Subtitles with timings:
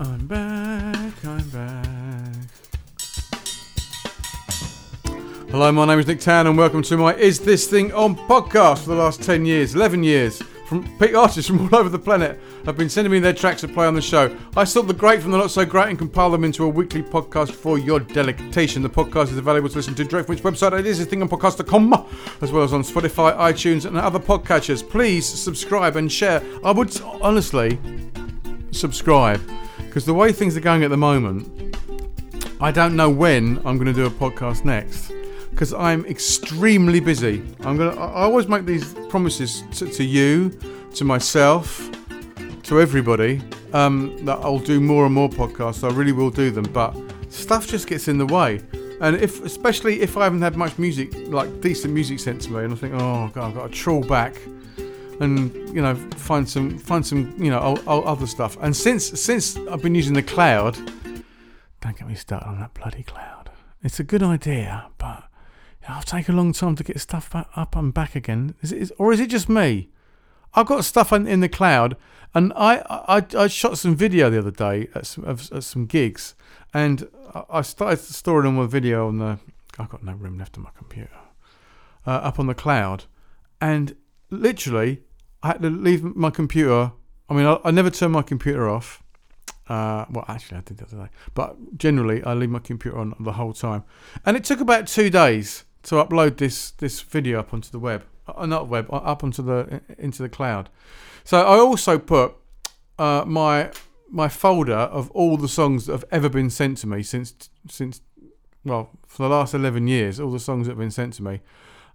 [0.00, 2.36] I'm back, I'm back.
[5.50, 8.84] Hello, my name is Nick Tann, and welcome to my Is This Thing On podcast
[8.84, 10.40] for the last 10 years, 11 years.
[10.68, 13.68] From big artists from all over the planet have been sending me their tracks to
[13.68, 14.36] play on the show.
[14.56, 17.02] I sort the great from the not so great and compile them into a weekly
[17.02, 18.82] podcast for your delectation.
[18.82, 22.06] The podcast is available to listen to direct from its website at isthisthingonpodcast.com,
[22.40, 24.88] as well as on Spotify, iTunes, and other podcatchers.
[24.88, 26.40] Please subscribe and share.
[26.62, 27.80] I would honestly
[28.70, 29.40] subscribe
[29.88, 31.76] because the way things are going at the moment,
[32.60, 35.10] I don't know when I'm going to do a podcast next
[35.50, 37.42] because I'm extremely busy.
[37.60, 37.98] I'm gonna.
[37.98, 40.50] I always make these promises to, to you,
[40.94, 41.90] to myself,
[42.64, 43.40] to everybody
[43.72, 45.82] um, that I'll do more and more podcasts.
[45.82, 46.94] I really will do them, but
[47.30, 48.60] stuff just gets in the way.
[49.00, 52.64] And if, especially if I haven't had much music, like decent music sent to me,
[52.64, 54.34] and I think, oh god, I've got to trawl back
[55.20, 58.56] and you know find some find some you know o- o- other stuff.
[58.60, 60.76] And since since I've been using the cloud,
[61.80, 63.50] don't get me started on that bloody cloud.
[63.82, 65.24] It's a good idea, but
[65.88, 68.54] I'll take a long time to get stuff up and back again.
[68.60, 69.88] Is it, is, or is it just me?
[70.54, 71.96] I've got stuff in, in the cloud,
[72.34, 75.86] and I, I I shot some video the other day at some, of, at some
[75.86, 76.34] gigs,
[76.74, 79.38] and I- I started storing all my video on the.
[79.78, 81.10] I've got no room left on my computer.
[82.06, 83.04] Uh, up on the cloud,
[83.60, 83.94] and
[84.30, 85.02] literally,
[85.42, 86.92] I had to leave my computer.
[87.28, 89.02] I mean, I, I never turn my computer off.
[89.68, 93.32] Uh, well, actually, I did that today, but generally, I leave my computer on the
[93.32, 93.84] whole time.
[94.24, 98.04] And it took about two days to upload this this video up onto the web,
[98.26, 100.70] uh, not web, uh, up onto the into the cloud.
[101.24, 102.34] So I also put
[102.98, 103.70] uh, my
[104.08, 108.00] my folder of all the songs that have ever been sent to me since since
[108.64, 111.40] well for the last eleven years, all the songs that have been sent to me,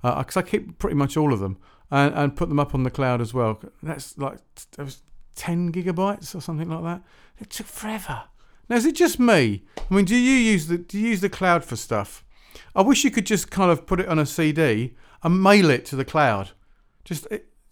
[0.03, 1.57] because I keep pretty much all of them
[1.94, 3.59] and, and put them up on the cloud as well.
[3.83, 4.39] That's like
[4.77, 5.02] it was
[5.36, 7.02] ten gigabytes or something like that.
[7.39, 8.23] It took forever.
[8.67, 9.63] Now is it just me?
[9.77, 12.25] I mean, do you use the do you use the cloud for stuff?
[12.75, 15.85] I wish you could just kind of put it on a CD and mail it
[15.85, 16.50] to the cloud.
[17.06, 17.28] Just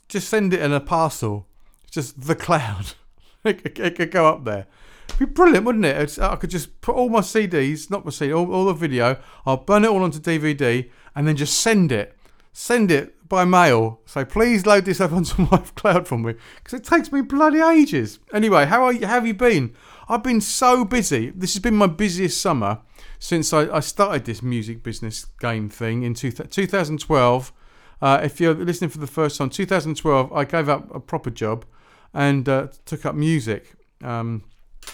[0.08, 1.48] just send it in a parcel.
[1.90, 2.94] Just the cloud.
[3.44, 4.68] it, could- it could go up there.
[5.08, 5.98] It'd be brilliant, wouldn't it?
[5.98, 9.20] It's, I could just put all my CDs, not my CD, all, all the video.
[9.46, 12.16] I'll burn it all onto DVD and then just send it.
[12.54, 14.02] Send it by mail.
[14.06, 17.60] Say, please load this up onto my cloud for me because it takes me bloody
[17.60, 18.20] ages.
[18.34, 19.08] Anyway, how are you?
[19.08, 19.74] How have you been?
[20.10, 21.30] I've been so busy.
[21.30, 22.80] This has been my busiest summer
[23.20, 27.54] since I, I started this music business game thing in two, 2012.
[28.02, 31.66] Uh, if you're listening for the first time, 2012, I gave up a proper job
[32.14, 33.76] and uh, took up music.
[34.04, 34.44] Um,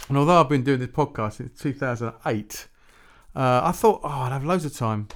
[0.09, 2.67] and although I've been doing this podcast since 2008,
[3.35, 5.07] uh, I thought, oh, I'd have loads of time.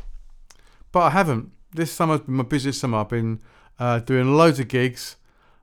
[0.92, 1.52] But I haven't.
[1.74, 3.00] This summer's been my busiest summer.
[3.00, 3.40] I've been
[3.80, 5.16] uh, doing loads of gigs.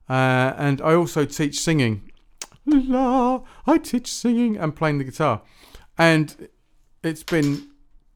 [0.09, 2.11] Uh, and I also teach singing.
[2.65, 5.43] La, I teach singing and playing the guitar.
[5.97, 6.49] And
[7.03, 7.69] it's been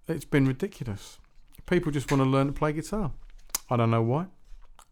[0.09, 1.19] it's been ridiculous.
[1.67, 3.13] People just want to learn to play guitar.
[3.71, 4.27] I don't know why.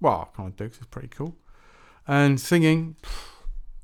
[0.01, 1.37] Well, I kind of do 'cause it's pretty cool.
[2.07, 2.97] And singing,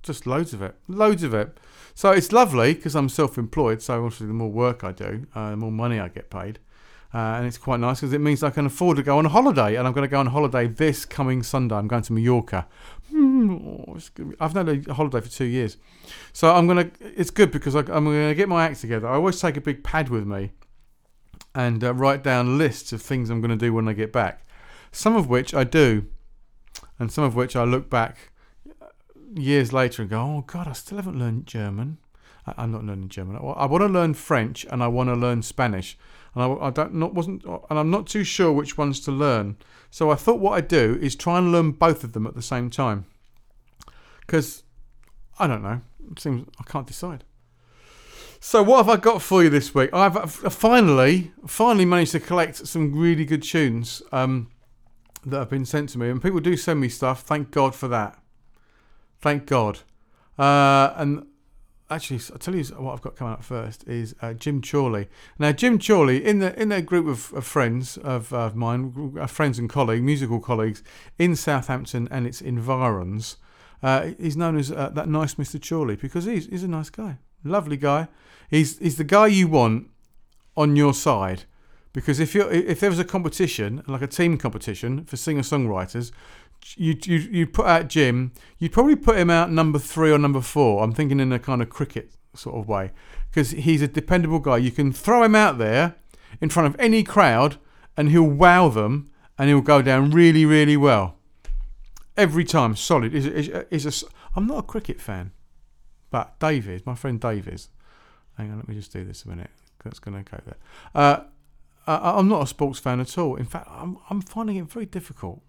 [0.03, 1.59] just loads of it, loads of it.
[1.94, 3.82] So it's lovely because I'm self-employed.
[3.82, 6.59] So obviously, the more work I do, uh, the more money I get paid.
[7.15, 9.77] Uh, and it's quite nice because it means I can afford to go on holiday.
[9.77, 11.75] And I'm going to go on holiday this coming Sunday.
[11.75, 12.67] I'm going to Mallorca.
[13.11, 13.97] Hmm,
[14.41, 15.77] I've not had a holiday for two years,
[16.33, 16.91] so I'm gonna.
[17.00, 19.06] It's good because I, I'm going to get my act together.
[19.06, 20.50] I always take a big pad with me
[21.55, 24.47] and uh, write down lists of things I'm going to do when I get back.
[24.93, 26.06] Some of which I do,
[26.99, 28.33] and some of which I look back
[29.34, 31.99] years later and go, "Oh God, I still haven't learned German."
[32.47, 33.37] I, I'm not learning German.
[33.37, 35.99] I, I want to learn French and I want to learn Spanish,
[36.36, 39.56] and I, I don't not wasn't and I'm not too sure which ones to learn.
[39.91, 42.42] So I thought what I'd do is try and learn both of them at the
[42.42, 43.06] same time,
[44.20, 44.62] because
[45.38, 45.80] I don't know.
[46.12, 47.25] It seems I can't decide.
[48.38, 49.91] So what have I got for you this week?
[49.92, 54.50] I've, finally, finally managed to collect some really good tunes um,
[55.25, 57.22] that have been sent to me, and people do send me stuff.
[57.22, 58.19] Thank God for that.
[59.20, 59.81] Thank God.
[60.38, 61.26] Uh, and
[61.91, 65.09] actually, I'll tell you what I've got coming up first is uh, Jim Chorley.
[65.38, 69.27] Now, Jim Chorley, in the in their group of, of friends of, of mine, uh,
[69.27, 70.83] friends and colleagues, musical colleagues
[71.19, 73.37] in Southampton and its environs,
[73.83, 75.61] uh, he's known as uh, that nice Mr.
[75.67, 78.09] Chorley because he's he's a nice guy, lovely guy.
[78.50, 79.88] He's he's the guy you want
[80.56, 81.44] on your side
[81.93, 86.12] because if you if there was a competition like a team competition for singer songwriters
[86.76, 90.40] you you you put out Jim you'd probably put him out number 3 or number
[90.40, 92.92] 4 I'm thinking in a kind of cricket sort of way
[93.30, 95.96] because he's a dependable guy you can throw him out there
[96.40, 97.56] in front of any crowd
[97.96, 101.16] and he'll wow them and he'll go down really really well
[102.16, 105.32] every time solid is is is a I'm not a cricket fan
[106.10, 107.68] But Davies, my friend Davies,
[108.36, 109.50] hang on, let me just do this a minute.
[109.82, 110.56] That's going to go there.
[110.94, 111.20] Uh,
[111.86, 113.36] I'm not a sports fan at all.
[113.36, 115.42] In fact, I'm, I'm finding it very difficult.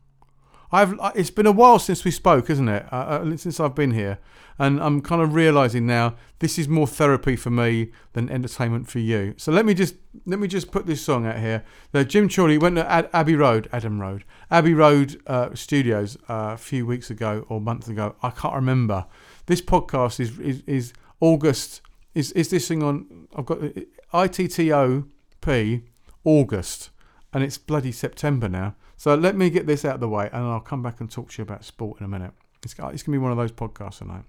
[0.72, 2.86] I've it's been a while since we spoke, isn't it?
[2.92, 4.20] Uh, uh, since I've been here,
[4.60, 9.00] and I'm kind of realizing now this is more therapy for me than entertainment for
[9.00, 9.34] you.
[9.38, 11.64] So let me just let me just put this song out here.
[11.92, 16.52] The Jim Chorley went to Ad- Abbey Road, Adam Road, Abbey Road uh, Studios uh,
[16.54, 18.16] a few weeks ago or months ago.
[18.22, 19.06] I can't remember.
[19.46, 21.82] This podcast is is, is August.
[22.14, 23.28] Is is this thing on?
[23.36, 23.60] I've got
[24.12, 25.06] I T T O
[25.40, 25.84] P
[26.26, 26.90] August,
[27.32, 28.76] and it's bloody September now.
[28.98, 31.30] So let me get this out of the way, and I'll come back and talk
[31.32, 32.32] to you about sport in a minute.
[32.64, 34.24] It's, it's going to be one of those podcasts tonight.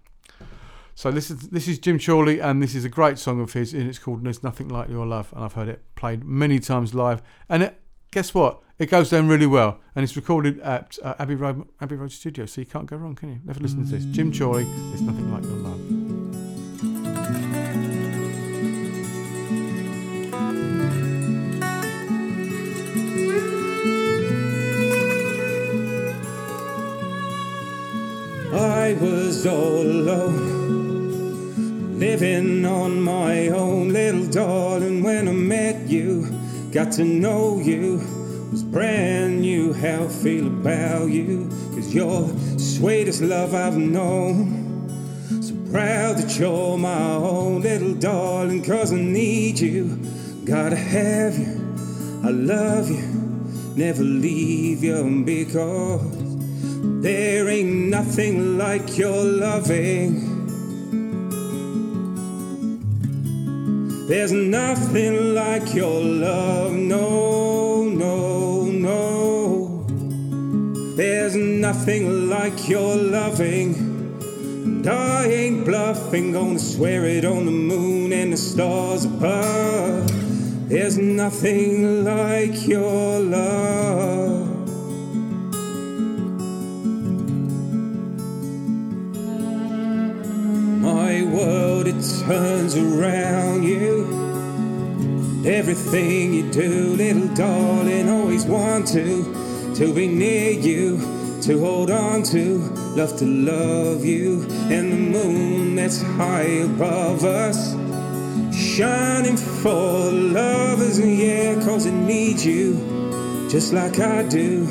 [0.94, 3.73] So this is this is Jim Chorley, and this is a great song of his,
[3.73, 6.93] and it's called "There's Nothing Like Your Love," and I've heard it played many times
[6.93, 7.23] live.
[7.49, 7.81] And it,
[8.11, 8.61] guess what?
[8.79, 12.47] It goes down really well, and it's recorded at uh, Abbey Road Abbey Road Studio,
[12.47, 13.38] so you can't go wrong, can you?
[13.44, 14.05] Never listen to this.
[14.06, 15.88] Jim Chorley, "There's Nothing Like Your Love."
[28.88, 30.79] I was all alone,
[31.99, 35.02] living on my own, little darling.
[35.02, 36.26] When I met you,
[36.73, 37.99] got to know you,
[38.50, 39.75] was brand new.
[39.75, 44.88] How I feel about you, cause you're the sweetest love I've known.
[45.43, 49.99] So proud that you're my own, little darling, cause I need you.
[50.46, 51.61] Gotta have you,
[52.25, 53.02] I love you,
[53.76, 56.18] never leave you because.
[57.00, 60.29] There ain't nothing like your loving.
[64.09, 69.87] There's nothing like your love, no, no, no.
[70.97, 73.77] There's nothing like your loving.
[74.65, 80.69] And I ain't bluffing, gonna swear it on the moon and the stars above.
[80.69, 84.48] There's nothing like your love.
[92.00, 94.06] Turns around you.
[95.45, 100.99] Everything you do, little darling, always want to, to be near you,
[101.43, 102.59] to hold on to,
[102.97, 107.73] love to love you, and the moon that's high above us,
[108.55, 112.75] shining for lovers, and yeah, cause it needs you,
[113.50, 114.67] just like I do.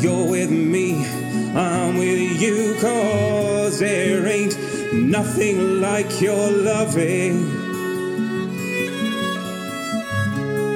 [0.00, 1.04] You're with me,
[1.54, 7.62] I'm with you, cause there ain't nothing like your loving.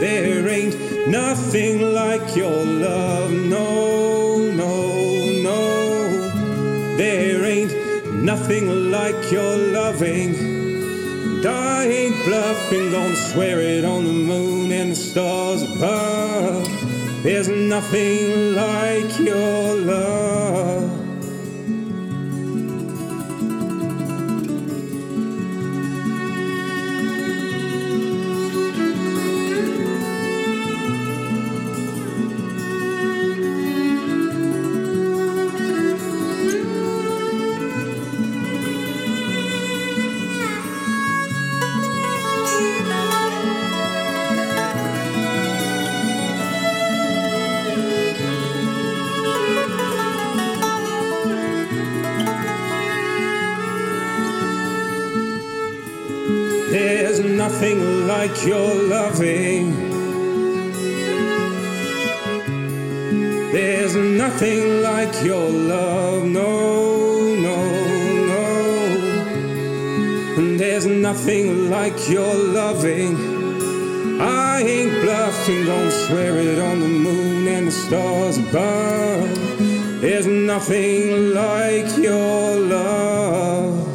[0.00, 6.96] There ain't nothing like your love, no, no, no.
[6.96, 10.34] There ain't nothing like your loving.
[10.34, 16.66] And I ain't bluffing, gonna swear it on the moon and the stars above.
[17.22, 20.97] There's nothing like your love.
[71.90, 73.16] Like your loving.
[74.20, 80.00] I ain't bluffing, don't swear it on the moon and the stars above.
[80.02, 83.88] There's nothing like your love.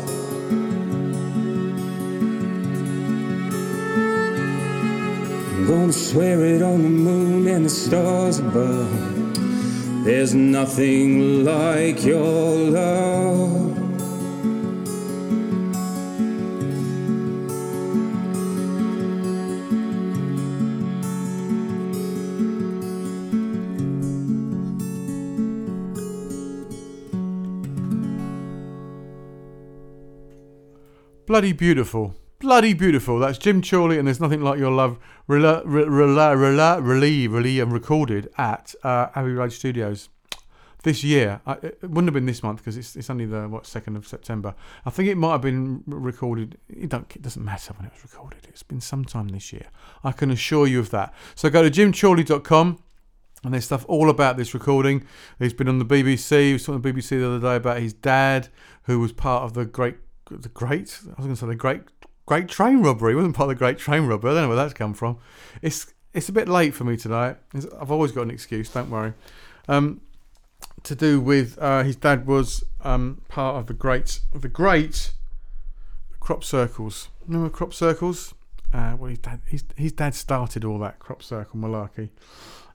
[5.53, 8.91] I'm gonna swear it on the moon and the stars above.
[10.03, 13.12] There's nothing like your love.
[31.34, 33.18] Bloody beautiful bloody beautiful.
[33.18, 35.00] That's Jim Chorley, and there's nothing like your love.
[35.25, 40.10] Relieve, relieve, and recorded at uh, Abbey Road Studios.
[40.84, 41.42] this year.
[41.48, 44.08] I, it wouldn't have been this month because it's, it's only the what second of
[44.08, 44.54] September.
[44.86, 46.60] I think it might have been recorded.
[46.70, 48.46] It, don't, it doesn't matter when it was recorded.
[48.48, 49.70] It's been sometime this year.
[50.04, 51.16] I can assure you of that.
[51.34, 52.78] So go to jimchorley.com
[53.44, 55.04] and there's stuff all about this recording.
[55.40, 56.42] He's been on the BBC.
[56.42, 58.50] He was on the BBC the other day about his dad,
[58.84, 59.96] who was part of the great,
[60.38, 61.00] the great.
[61.06, 61.82] I was going to say the great,
[62.25, 63.13] great train robbery.
[63.13, 64.32] He wasn't part of the great train robbery.
[64.32, 65.18] I don't know where that's come from.
[65.62, 67.38] It's it's a bit late for me tonight.
[67.80, 68.70] I've always got an excuse.
[68.70, 69.13] Don't worry.
[69.68, 70.02] Um,
[70.84, 75.12] to do with uh, his dad was um, part of the great, the great
[76.20, 77.10] crop circles.
[77.25, 78.34] Remember crop circles?
[78.72, 82.10] Uh, well, his dad, his, his dad started all that crop circle malarkey.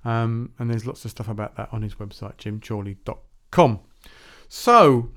[0.04, 3.80] Um, and there's lots of stuff about that on his website, jimchorley.com.
[4.48, 5.10] So,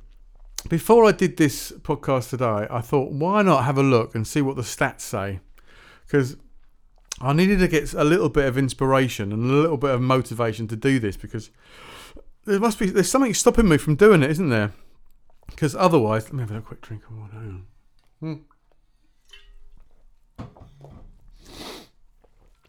[0.70, 4.42] before I did this podcast today, I thought, why not have a look and see
[4.42, 5.40] what the stats say?
[6.06, 6.38] Because
[7.20, 10.68] I needed to get a little bit of inspiration and a little bit of motivation
[10.70, 11.50] to do this because
[12.46, 14.74] there must be there's something stopping me from doing it, isn't there?
[15.48, 17.58] Because otherwise, let me have a quick drink of water.
[18.20, 18.34] Hmm.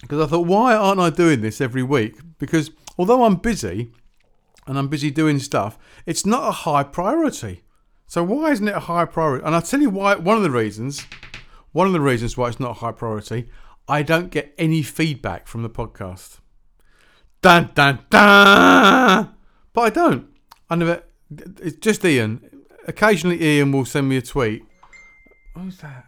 [0.01, 2.17] Because I thought, why aren't I doing this every week?
[2.39, 3.93] Because although I'm busy
[4.67, 7.63] and I'm busy doing stuff, it's not a high priority.
[8.13, 9.43] So why isn't it a high priority?
[9.43, 10.17] And I'll tell you why.
[10.17, 11.07] One of the reasons,
[11.71, 13.49] one of the reasons why it's not a high priority,
[13.89, 16.41] I don't get any feedback from the podcast.
[17.41, 19.35] Dun dun dun.
[19.73, 20.29] But I don't.
[20.69, 21.03] I never.
[21.63, 22.65] It's just Ian.
[22.87, 24.63] Occasionally, Ian will send me a tweet.
[25.55, 26.05] Who's that?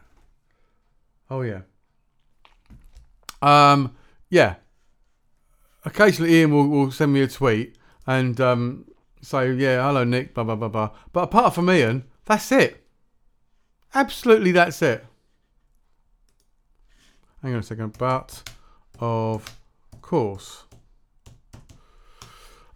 [1.31, 1.63] Oh yeah.
[3.41, 3.97] Um.
[4.29, 4.57] Yeah.
[5.87, 8.85] Occasionally, Ian will, will send me a tweet and um,
[9.25, 10.91] say, "Yeah, hello, Nick." Blah blah blah blah.
[11.13, 12.87] But apart from Ian, that's it.
[13.95, 15.05] Absolutely, that's it.
[17.43, 17.97] Hang on a second.
[17.99, 18.43] But
[18.99, 19.57] of
[20.01, 20.65] course.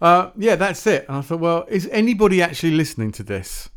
[0.00, 1.06] Uh, yeah, that's it.
[1.08, 3.68] And I thought, well, is anybody actually listening to this?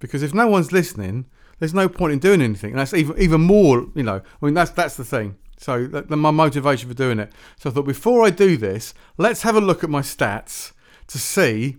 [0.00, 1.26] Because if no one's listening,
[1.58, 2.70] there's no point in doing anything.
[2.70, 4.20] And that's even even more, you know.
[4.42, 5.36] I mean, that's that's the thing.
[5.58, 7.32] So that, my motivation for doing it.
[7.58, 10.72] So I thought, before I do this, let's have a look at my stats
[11.08, 11.78] to see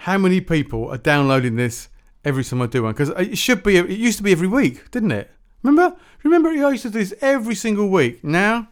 [0.00, 1.90] how many people are downloading this
[2.24, 2.92] every time I do one.
[2.92, 3.76] Because it should be.
[3.76, 5.30] It used to be every week, didn't it?
[5.62, 5.94] Remember?
[6.22, 8.24] Remember, I used to do this every single week.
[8.24, 8.68] Now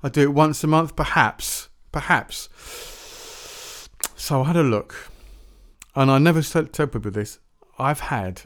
[0.00, 1.68] I do it once a month, perhaps.
[1.90, 2.48] Perhaps.
[4.14, 5.10] So I had a look,
[5.96, 7.40] and I never told people this.
[7.76, 8.42] I've had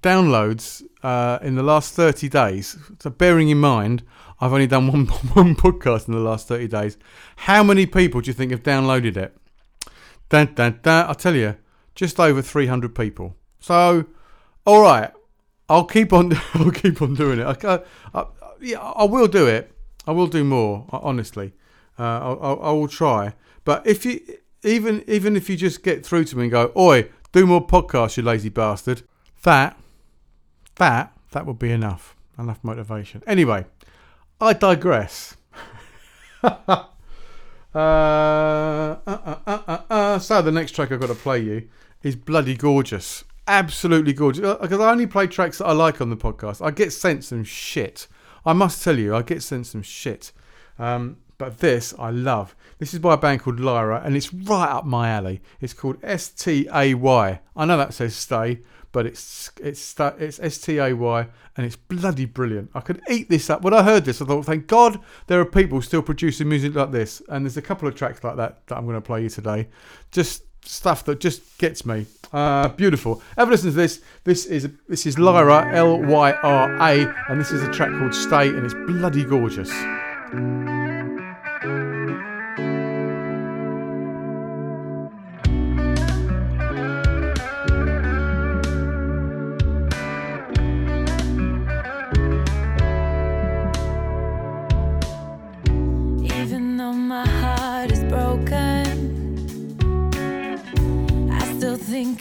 [0.00, 2.76] downloads uh, in the last 30 days.
[3.00, 4.04] So bearing in mind,
[4.40, 6.98] I've only done one, one podcast in the last 30 days.
[7.34, 9.36] How many people do you think have downloaded it?
[10.28, 11.56] Dun, dun, dun, I'll tell you,
[11.94, 13.36] just over 300 people.
[13.60, 14.06] So,
[14.66, 15.12] all right,
[15.68, 16.32] I'll keep on.
[16.54, 17.64] I'll keep on doing it.
[17.64, 17.80] I,
[18.14, 18.26] I,
[18.60, 19.72] yeah, I will do it.
[20.06, 20.86] I will do more.
[20.90, 21.52] Honestly,
[21.98, 23.34] uh, I, I, will try.
[23.64, 24.20] But if you
[24.62, 28.16] even even if you just get through to me and go, "Oi, do more podcasts,
[28.16, 29.02] you lazy bastard,"
[29.42, 29.78] that
[30.76, 33.22] that that would be enough, enough motivation.
[33.26, 33.64] Anyway,
[34.40, 35.36] I digress.
[36.42, 36.84] uh,
[37.74, 41.68] uh, uh, uh, so the next track I've got to play you
[42.04, 44.56] is bloody gorgeous, absolutely gorgeous.
[44.60, 46.64] Because I only play tracks that I like on the podcast.
[46.64, 48.06] I get sent some shit.
[48.46, 50.30] I must tell you, I get sent some shit.
[50.78, 52.54] Um, but this I love.
[52.78, 55.42] This is by a band called Lyra, and it's right up my alley.
[55.60, 57.40] It's called S T A Y.
[57.56, 58.60] I know that says stay,
[58.92, 62.70] but it's it's it's S T A Y, and it's bloody brilliant.
[62.74, 63.62] I could eat this up.
[63.62, 66.92] When I heard this, I thought, thank God there are people still producing music like
[66.92, 67.20] this.
[67.28, 69.68] And there's a couple of tracks like that that I'm going to play you today.
[70.10, 72.06] Just stuff that just gets me.
[72.32, 73.22] Uh, beautiful.
[73.36, 74.00] Ever listen to this?
[74.24, 78.14] This is this is Lyra L Y R A, and this is a track called
[78.14, 79.70] Stay, and it's bloody gorgeous.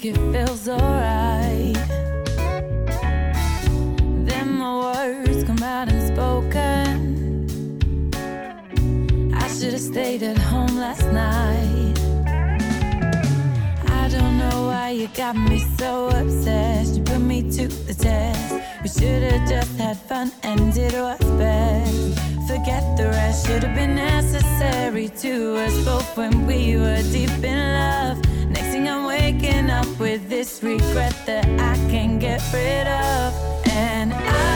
[0.05, 1.77] It feels alright.
[4.27, 7.47] Then my words come out unspoken.
[9.33, 11.97] I should have stayed at home last night.
[13.87, 16.95] I don't know why you got me so obsessed.
[16.95, 18.55] You put me to the test.
[18.83, 22.19] We should have just had fun and did what's best.
[22.47, 27.57] Forget the rest, should have been necessary to us both when we were deep in
[27.57, 28.32] love.
[28.83, 33.33] Thing I'm waking up with this regret that I can't get rid of.
[33.65, 34.52] And I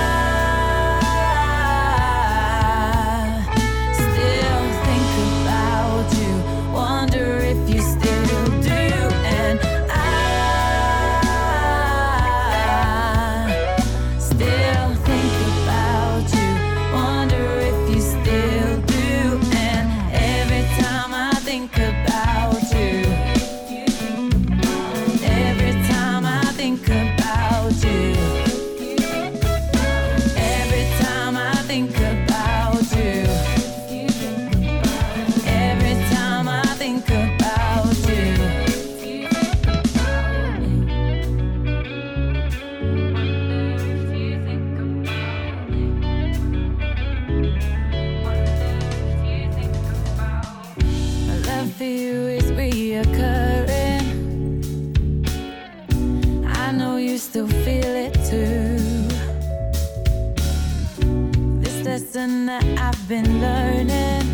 [63.10, 64.28] I've been learning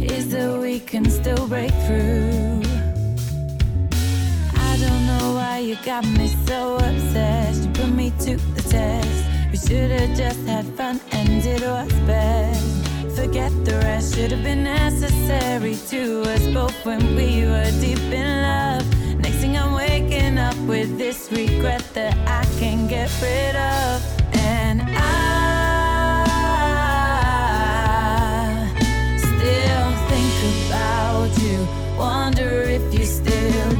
[0.00, 2.62] is that we can still break through.
[4.56, 7.64] I don't know why you got me so obsessed.
[7.64, 9.24] You put me to the test.
[9.50, 12.86] We should have just had fun and did what's best.
[13.14, 18.42] Forget the rest, should have been necessary to us both when we were deep in
[18.48, 18.86] love.
[19.20, 24.02] Next thing I'm waking up with this regret that I can't get rid of.
[24.32, 25.29] And I
[32.00, 33.79] wonder if you still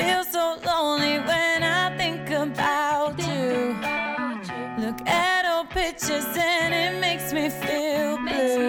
[0.00, 3.76] feel so lonely when I think about you.
[4.82, 8.59] Look at old pictures and it makes me feel blue.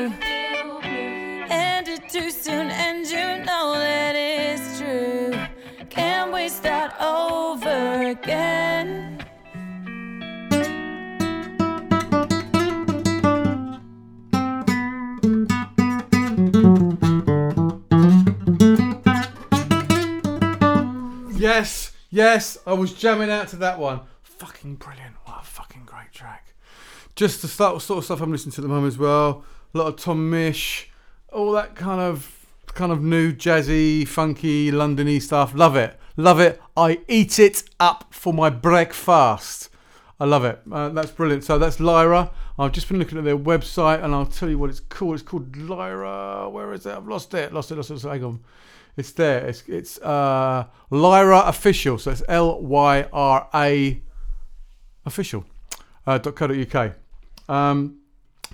[22.14, 24.02] Yes, I was jamming out to that one.
[24.22, 25.16] Fucking brilliant.
[25.24, 26.54] What a fucking great track.
[27.16, 29.46] Just the sort of stuff I'm listening to at the moment as well.
[29.74, 30.88] A lot of Tom Misch,
[31.32, 35.56] all that kind of kind of new jazzy, funky, Londony stuff.
[35.56, 35.98] Love it.
[36.18, 36.62] Love it.
[36.76, 39.70] I eat it up for my breakfast.
[40.20, 40.60] I love it.
[40.70, 41.46] Uh, that's brilliant.
[41.46, 42.30] So that's Lyra.
[42.60, 45.14] I've just been looking at their website and I'll tell you what it's called.
[45.14, 46.50] It's called Lyra.
[46.50, 46.94] Where is it?
[46.94, 47.54] I've lost it.
[47.54, 47.76] Lost it.
[47.76, 48.02] Lost it.
[48.02, 48.42] Hang on.
[48.98, 49.46] It's there.
[49.48, 51.98] It's it's uh, Lyra official.
[51.98, 54.02] So it's L Y R A
[55.06, 55.46] official.
[56.06, 56.96] Uh, .co.uk.
[57.48, 58.00] Um,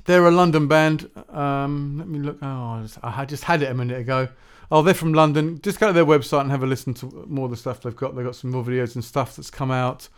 [0.05, 1.09] they're a London band.
[1.29, 2.37] Um, let me look.
[2.41, 4.29] Oh, I just, had it a minute ago.
[4.69, 5.59] Oh, they're from London.
[5.61, 7.95] Just go to their website and have a listen to more of the stuff they've
[7.95, 8.15] got.
[8.15, 10.09] They've got some more videos and stuff that's come out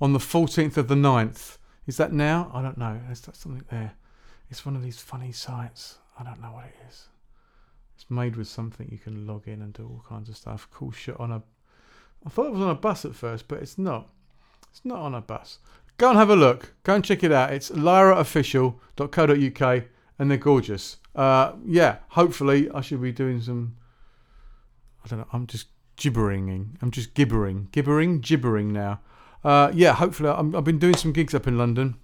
[0.00, 1.58] on the 14th of the 9th.
[1.86, 2.50] Is that now?
[2.54, 3.00] I don't know.
[3.10, 3.92] Is that something there?
[4.50, 5.98] It's one of these funny sites.
[6.18, 7.09] I don't know what it is.
[8.00, 10.66] It's made with something you can log in and do all kinds of stuff.
[10.72, 11.42] Cool shit on a.
[12.24, 14.08] I thought it was on a bus at first, but it's not.
[14.70, 15.58] It's not on a bus.
[15.98, 16.72] Go and have a look.
[16.82, 17.52] Go and check it out.
[17.52, 19.84] It's lyraofficial.co.uk
[20.18, 20.96] and they're gorgeous.
[21.14, 23.76] Uh, yeah, hopefully I should be doing some.
[25.04, 25.28] I don't know.
[25.34, 26.78] I'm just gibbering.
[26.80, 29.00] I'm just gibbering, gibbering, gibbering now.
[29.44, 31.96] Uh, yeah, hopefully I'm, I've been doing some gigs up in London.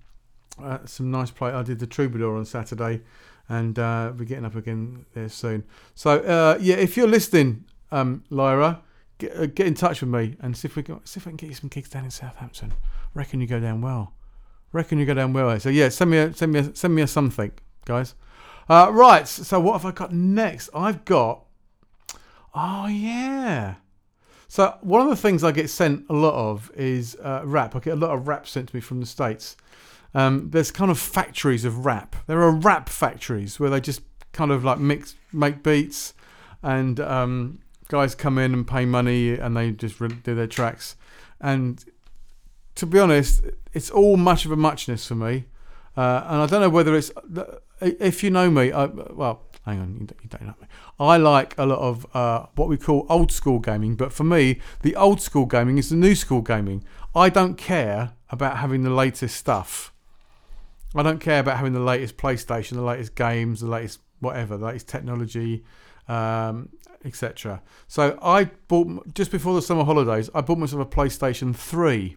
[0.62, 1.52] Uh, some nice play.
[1.52, 3.00] I did the Troubadour on Saturday,
[3.48, 5.64] and uh, we're getting up again there soon.
[5.94, 8.82] So uh, yeah, if you're listening, um, Lyra,
[9.18, 11.30] get, uh, get in touch with me and see if we can see if I
[11.30, 12.74] can get you some gigs down in Southampton.
[13.14, 14.12] Reckon you go down well.
[14.72, 15.59] Reckon you go down well.
[15.61, 17.52] So yeah, send me a, send me a, send me a something,
[17.85, 18.14] guys.
[18.68, 19.26] Uh, right.
[19.26, 20.70] So what have I got next?
[20.74, 21.44] I've got.
[22.54, 23.76] Oh yeah.
[24.48, 27.74] So one of the things I get sent a lot of is uh, rap.
[27.74, 29.56] I get a lot of rap sent to me from the states.
[30.16, 32.16] Um, there's kind of factories of rap.
[32.26, 34.00] There are rap factories where they just
[34.33, 36.14] kind of like mix, make beats,
[36.62, 40.96] and um, guys come in and pay money and they just do their tracks.
[41.38, 41.85] And
[42.76, 43.42] to be honest,
[43.74, 45.44] it's all much of a muchness for me.
[45.98, 47.12] Uh, and I don't know whether it's
[47.83, 48.72] if you know me.
[48.72, 50.66] I, well, hang on, you don't, you don't know me.
[50.98, 54.61] I like a lot of uh, what we call old school gaming, but for me,
[54.81, 56.85] the old school gaming is the new school gaming.
[57.14, 59.92] I don't care about having the latest stuff.
[60.96, 64.66] I don't care about having the latest PlayStation, the latest games, the latest whatever, the
[64.66, 65.64] latest technology,
[66.09, 66.70] um,
[67.04, 67.62] etc.
[67.87, 70.30] So I bought just before the summer holidays.
[70.35, 72.16] I bought myself a PlayStation Three.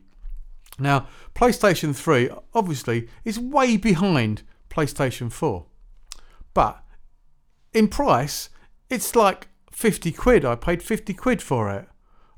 [0.79, 5.65] Now, PlayStation 3 obviously is way behind PlayStation 4.
[6.53, 6.83] But
[7.73, 8.49] in price,
[8.89, 10.45] it's like 50 quid.
[10.45, 11.87] I paid 50 quid for it.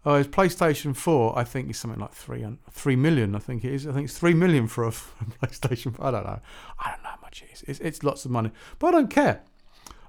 [0.04, 3.86] Whereas PlayStation 4, I think, is something like 3, 3 million, I think it is.
[3.86, 4.90] I think it's 3 million for a,
[5.44, 6.06] PlayStation 4.
[6.06, 6.40] I don't know.
[6.80, 7.64] I don't know how much it is.
[7.68, 9.44] It's, it's lots of money, but I don't care.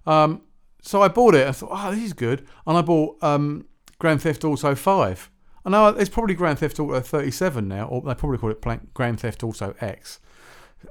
[0.06, 0.42] Um,
[0.80, 1.46] so I bought it.
[1.46, 3.66] I thought, oh, this is good, and I bought um,
[3.98, 5.30] Grand Theft Auto Five.
[5.64, 8.60] I know it's probably Grand Theft Auto 37 now, or they probably call it
[8.94, 10.18] Grand Theft Auto X.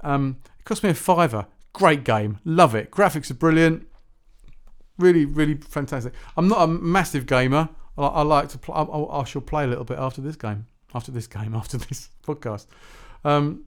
[0.04, 1.48] Um, it cost me a fiver.
[1.74, 2.92] Great game, love it.
[2.92, 3.88] Graphics are brilliant,
[4.98, 6.14] really, really fantastic.
[6.38, 7.70] I'm not a massive gamer.
[7.98, 8.76] I, I like to play.
[8.76, 12.10] I, I, shall play a little bit after this game, after this game, after this
[12.26, 12.68] podcast.
[13.24, 13.66] Um,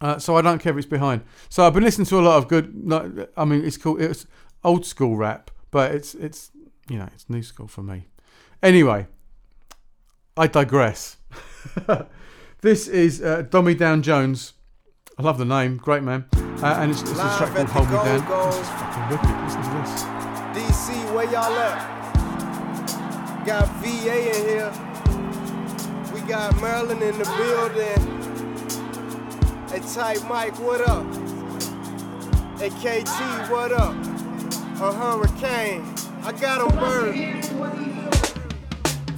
[0.00, 1.22] uh, so I don't care if it's behind.
[1.48, 3.28] So I've been listening to a lot of good.
[3.36, 4.00] I mean, it's cool.
[4.00, 4.26] It's
[4.64, 6.50] old school rap, but it's it's
[6.88, 8.06] you know it's new school for me.
[8.62, 9.06] Anyway,
[10.36, 11.16] I digress.
[12.62, 14.54] this is uh, Dommy Down Jones.
[15.18, 16.24] I love the name, great man.
[16.62, 18.20] Uh, and it's, it's a track called Hold Me Down.
[18.20, 18.48] Go-Go.
[18.48, 19.44] It's fucking wicked.
[19.44, 20.02] Listen to this.
[20.56, 21.99] DC, where y'all at?
[23.50, 24.72] We got VA in here.
[26.14, 28.00] We got Maryland in the building.
[29.68, 31.04] Hey, Type Mike, what up?
[32.60, 33.96] Hey, KT, what up?
[34.80, 35.84] A hurricane.
[36.22, 37.44] I got 'em burned.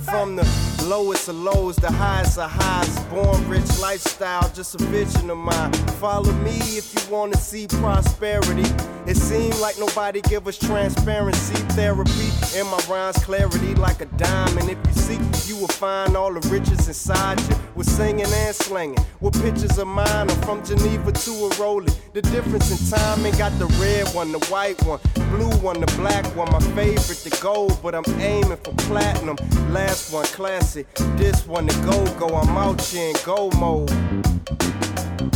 [0.06, 3.00] From the lowest of lows, the highest of highs.
[3.06, 5.72] Born rich lifestyle, just a vision of mine.
[6.00, 8.68] Follow me if you wanna see prosperity.
[9.06, 12.30] It seemed like nobody give us transparency therapy.
[12.56, 14.70] In my rhymes, clarity like a diamond.
[14.70, 17.56] If you seek, you will find all the riches inside you.
[17.74, 19.04] We're singing and slinging.
[19.20, 21.94] With pictures of mine, I'm from Geneva to a Rollie.
[22.12, 26.24] The difference in timing got the red one, the white one, blue one, the black
[26.36, 26.50] one.
[26.52, 29.36] My favorite, the gold, but I'm aiming for platinum.
[29.72, 30.71] Last one, classic.
[30.72, 32.34] This one, the go go.
[32.34, 33.90] I'm out here in go mode.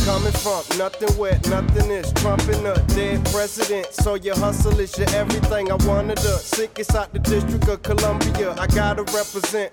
[0.03, 3.85] Coming from nothing wet, nothing is trumping up dead president.
[3.93, 5.71] So your hustle is your everything.
[5.71, 8.55] I wanted the sickest out the District of Columbia.
[8.57, 9.71] I gotta represent.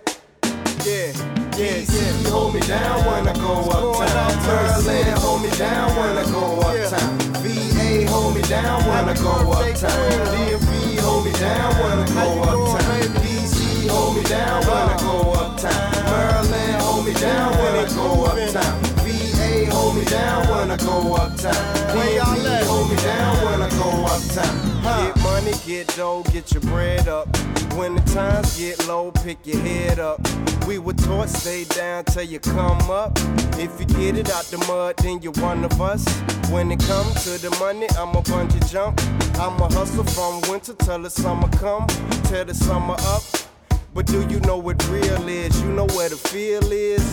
[0.85, 1.17] Yeah,
[1.57, 2.29] yeah, yeah.
[2.29, 4.47] hold me down when I go uptown.
[4.47, 7.19] Maryland, hold me down when I go uptown.
[7.41, 10.27] VA, hold me down when I go uptown.
[10.29, 12.84] DMV, hold me down when I go uptown.
[14.15, 16.05] Hold me down when I go uptown.
[16.05, 18.83] Maryland, hold me down when I go uptown.
[19.03, 21.53] VA, hold me down when I go uptown.
[21.91, 25.05] DMV, hold me down when I go uptown.
[25.05, 27.27] Get money, get dough, get your bread up.
[27.75, 30.21] When the times get low, pick your head up.
[30.65, 33.19] We were taught stay down till you come up.
[33.59, 36.07] If you get it out the mud, then you're one of us.
[36.51, 39.01] When it comes to the money, I'm a bungee jump.
[39.41, 41.89] I'm a hustle from winter till the summer come.
[42.29, 43.25] Tear the summer up.
[43.95, 45.63] But do you know what real is?
[45.63, 47.05] You know where the feel is?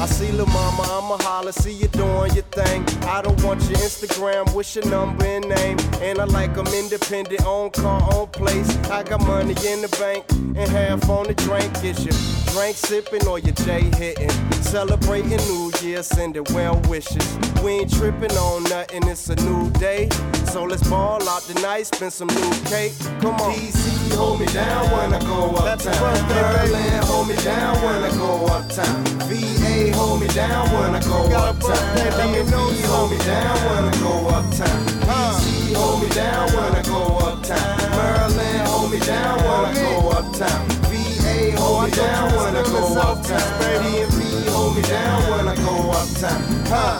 [0.00, 2.86] I see lil' mama, I'ma holler, see you doing your thing.
[3.02, 5.76] I don't want your Instagram, wish your number and name.
[6.00, 8.70] And I like 'em independent, own car, own place.
[8.92, 11.72] I got money in the bank and half on the drink.
[11.82, 12.14] Is your
[12.54, 14.30] drink sipping or your J hitting?
[14.62, 17.26] Celebrating New Year, sending well wishes.
[17.64, 20.08] We ain't tripping on nothing, it's a new day.
[20.52, 22.94] So let's ball out tonight, spend some new cake.
[23.20, 23.52] Come on.
[23.52, 26.28] DC, hold me down when I go uptown.
[26.28, 29.04] Maryland, hold me down when I go uptown.
[29.28, 31.96] VA, hold me down when I go uptown.
[31.96, 34.86] DMV, hold me down when I go uptown.
[35.06, 37.78] DC, hold me down when I go uptown.
[37.90, 40.68] Maryland, hold me down when I go uptown.
[40.90, 43.40] VA, hold me down when I go uptown.
[43.82, 46.42] DMV, hold me down when I go uptown.
[46.66, 46.98] Huh?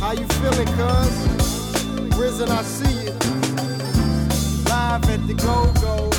[0.00, 2.16] How you feeling, cuz?
[2.16, 3.12] Risen, I see you.
[4.64, 6.10] Live at the go-go.
[6.12, 6.17] Huh?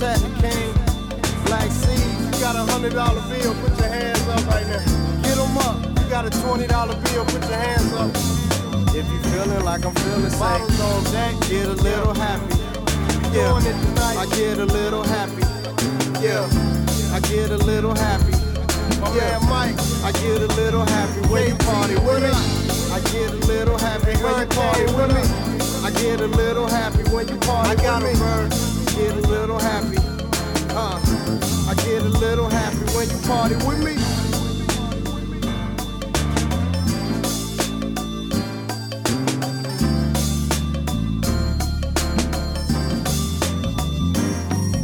[0.00, 0.72] Happening, King?
[1.46, 1.98] Black Seed,
[2.34, 5.22] you got a hundred dollar bill, put your hands up right now.
[5.22, 5.76] Get 'em up.
[5.98, 8.10] You got a twenty dollar bill, put your hands up.
[8.94, 12.56] If you feeling like I'm feeling, say, on deck, get a little happy.
[13.34, 13.52] Yeah,
[14.22, 15.42] I get a little happy.
[16.22, 16.46] Yeah,
[17.12, 18.32] I get a little happy.
[19.18, 22.30] Yeah, Mike, I get a little happy when you party with me.
[22.94, 25.24] I get a little happy when you party with me.
[25.82, 28.67] I get a little happy when you party with me.
[28.98, 29.96] I get a little happy.
[30.70, 30.98] Uh,
[31.68, 33.94] I get a little happy when you party with me.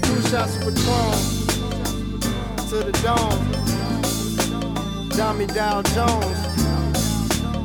[0.01, 1.19] Two shots of Patron
[2.69, 3.43] to the dome.
[5.09, 6.39] Dummy Dow Jones.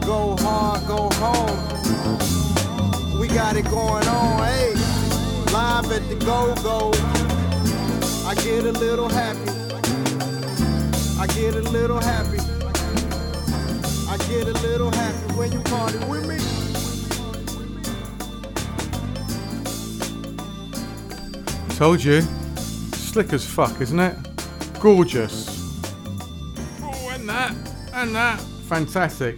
[0.03, 1.59] Go hard, go home.
[3.19, 4.88] We got it going on, hey.
[5.69, 6.91] Live at the go go.
[8.27, 9.51] I get a little happy.
[11.19, 12.39] I get a little happy.
[14.09, 16.39] I get a little happy when you party with me.
[21.75, 22.23] Told you.
[22.93, 24.17] Slick as fuck, isn't it?
[24.79, 25.79] Gorgeous.
[26.81, 27.53] Oh, and that.
[27.93, 28.39] And that.
[28.67, 29.37] Fantastic.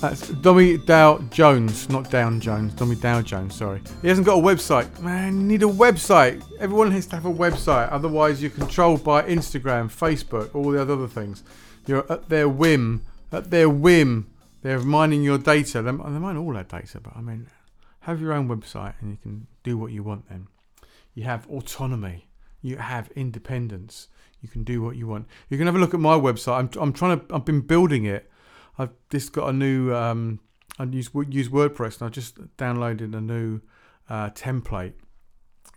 [0.00, 2.74] That's Dommy Dow Jones, not Down Jones.
[2.74, 3.80] Dommy Dow Jones, sorry.
[4.02, 5.00] He hasn't got a website.
[5.00, 6.44] Man, you need a website.
[6.60, 7.90] Everyone has to have a website.
[7.90, 11.42] Otherwise, you're controlled by Instagram, Facebook, all the other things.
[11.86, 13.06] You're at their whim.
[13.32, 14.30] At their whim.
[14.60, 15.80] They're mining your data.
[15.80, 17.46] They, mine all that data, but I mean,
[18.00, 20.48] have your own website and you can do what you want then.
[21.14, 22.28] You have autonomy.
[22.60, 24.08] You have independence.
[24.42, 25.26] You can do what you want.
[25.48, 26.58] You can have a look at my website.
[26.58, 27.34] I'm, I'm trying to.
[27.34, 28.30] I've been building it.
[28.78, 29.94] I've just got a new.
[29.94, 30.40] Um,
[30.78, 33.60] I use use WordPress, and I just downloaded a new
[34.08, 34.92] uh, template.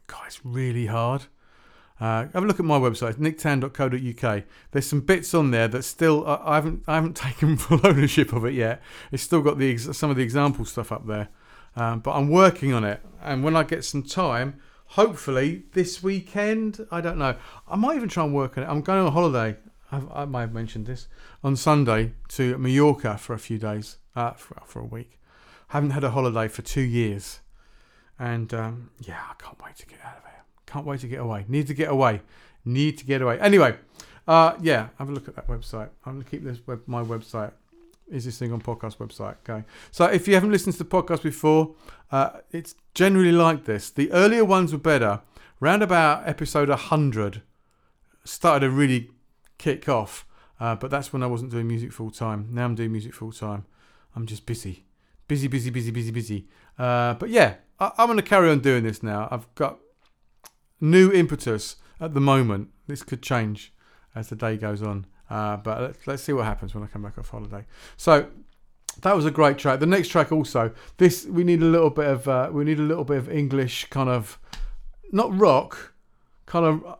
[0.07, 1.25] God, it's really hard.
[1.99, 4.43] Uh, have a look at my website, nicktan.co.uk.
[4.71, 8.45] There's some bits on there that still I, haven't I haven't taken full ownership of
[8.45, 8.81] it yet.
[9.11, 11.29] It's still got the some of the example stuff up there,
[11.75, 13.01] um, but I'm working on it.
[13.21, 17.35] And when I get some time, hopefully this weekend, I don't know.
[17.67, 18.67] I might even try and work on it.
[18.67, 19.57] I'm going on holiday.
[19.91, 21.07] I've, I might have mentioned this
[21.43, 25.19] on Sunday to Mallorca for a few days, uh, for, for a week.
[25.69, 27.39] Haven't had a holiday for two years,
[28.17, 30.43] and um, yeah, I can't wait to get out of here.
[30.65, 31.45] Can't wait to get away.
[31.47, 32.21] Need to get away.
[32.65, 33.39] Need to get away.
[33.39, 33.75] Anyway,
[34.27, 35.89] uh, yeah, have a look at that website.
[36.05, 37.51] I'm gonna keep this web, my website.
[38.07, 39.65] Is this thing on podcast website going?
[39.91, 41.75] So if you haven't listened to the podcast before,
[42.11, 43.91] uh, it's generally like this.
[43.91, 45.21] The earlier ones were better.
[45.59, 47.43] Round about episode 100,
[48.23, 49.11] started a really
[49.59, 50.25] kick off.
[50.59, 52.47] Uh, but that's when I wasn't doing music full time.
[52.51, 53.65] Now I'm doing music full time.
[54.15, 54.85] I'm just busy,
[55.27, 56.47] busy, busy, busy, busy, busy.
[56.77, 59.27] Uh, but yeah, I, I'm going to carry on doing this now.
[59.29, 59.79] I've got
[60.81, 62.69] new impetus at the moment.
[62.87, 63.71] This could change
[64.15, 65.05] as the day goes on.
[65.29, 67.65] Uh, but let's, let's see what happens when I come back off holiday.
[67.95, 68.27] So
[69.01, 69.79] that was a great track.
[69.79, 70.73] The next track also.
[70.97, 73.85] This we need a little bit of uh, we need a little bit of English
[73.85, 74.39] kind of
[75.11, 75.93] not rock,
[76.45, 76.99] kind of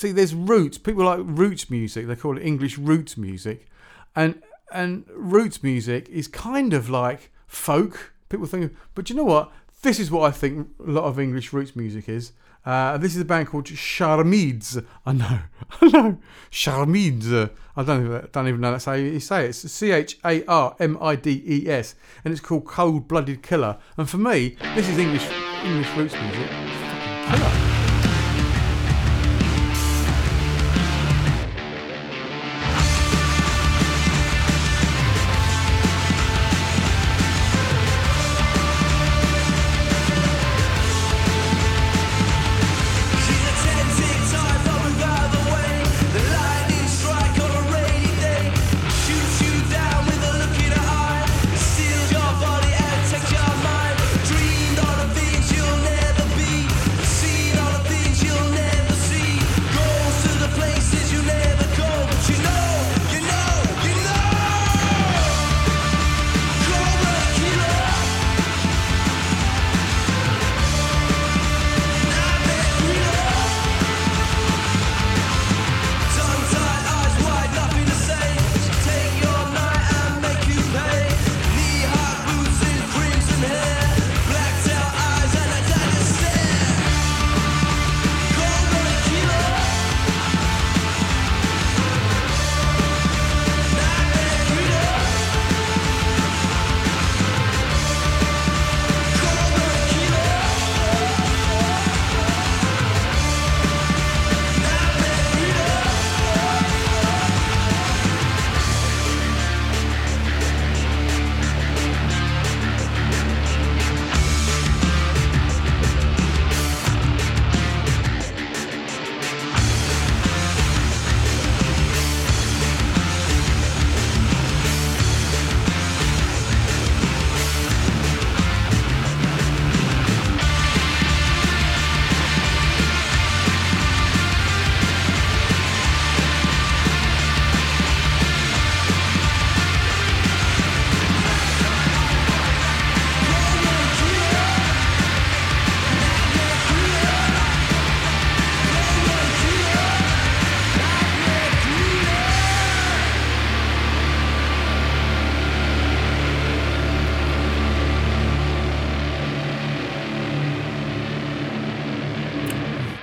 [0.00, 0.12] see.
[0.12, 0.78] There's roots.
[0.78, 2.06] People like roots music.
[2.06, 3.66] They call it English roots music,
[4.14, 8.12] and and roots music is kind of like folk.
[8.28, 9.52] People think, but you know what?
[9.82, 12.32] This is what I think a lot of English roots music is.
[12.64, 14.78] Uh, this is a band called Charmides.
[15.06, 15.38] I know,
[15.80, 16.18] I know,
[16.50, 17.50] Charmides.
[17.76, 19.48] I don't even, don't even know that's how you say it.
[19.50, 23.42] It's C H A R M I D E S, and it's called Cold Blooded
[23.42, 23.78] Killer.
[23.96, 25.26] And for me, this is English
[25.64, 26.50] English roots music.
[26.50, 27.69] Killer.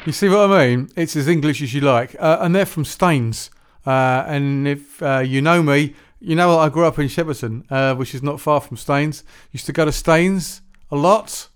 [0.08, 0.88] You see what I mean?
[0.96, 2.16] It's as English as you like.
[2.18, 3.52] Uh, and they're from Staines.
[3.86, 7.94] Uh, and if uh, you know me, you know I grew up in Shepperton, uh,
[7.94, 9.26] which is not far from Staines.
[9.52, 11.50] Used to go to Staines a lot.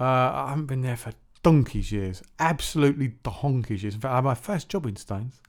[0.00, 1.12] Uh, I haven't been there for
[1.44, 2.20] donkey's years.
[2.40, 3.94] Absolutely donkey's years.
[3.94, 5.40] In fact, I had my first job in Staines.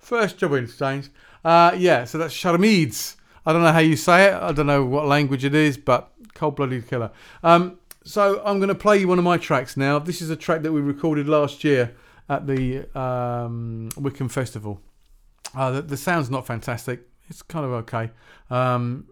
[0.00, 1.10] First job in Staines.
[1.44, 3.14] Uh, yeah, so that's Charmides.
[3.46, 4.34] I don't know how you say it.
[4.34, 7.12] I don't know what language it is, but cold blooded killer.
[7.44, 9.98] Um, so I'm going to play you one of my tracks now.
[9.98, 11.94] This is a track that we recorded last year
[12.28, 14.80] at the um, Wickham Festival.
[15.54, 17.08] Uh, the, the sound's not fantastic.
[17.28, 18.10] It's kind of okay.
[18.48, 19.06] Um,